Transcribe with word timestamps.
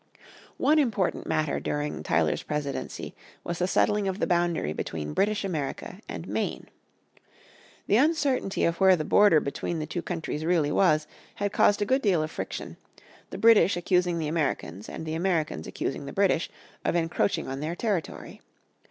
One 0.57 0.79
important 0.79 1.27
matter 1.27 1.59
during 1.59 2.01
Tyler's 2.01 2.41
presidency 2.41 3.13
was 3.43 3.59
the 3.59 3.67
settling 3.67 4.07
of 4.07 4.17
the 4.17 4.25
boundary 4.25 4.73
between 4.73 5.13
British 5.13 5.43
America 5.45 5.99
and 6.09 6.27
Maine. 6.27 6.69
The 7.85 7.97
uncertainty 7.97 8.63
of 8.65 8.79
where 8.79 8.95
the 8.95 9.05
border 9.05 9.39
between 9.39 9.77
the 9.77 9.85
two 9.85 10.01
countries 10.01 10.43
really 10.43 10.71
was 10.71 11.05
had 11.35 11.53
caused 11.53 11.83
a 11.83 11.85
good 11.85 12.01
deal 12.01 12.23
of 12.23 12.31
friction, 12.31 12.77
the 13.29 13.37
British 13.37 13.77
accusing 13.77 14.17
the 14.17 14.27
Americans 14.27 14.89
and 14.89 15.05
the 15.05 15.13
Americans 15.13 15.67
accusing 15.67 16.07
the 16.07 16.13
British 16.13 16.49
of 16.83 16.95
encroaching 16.95 17.47
on 17.47 17.59
their 17.59 17.75
territory. 17.75 18.41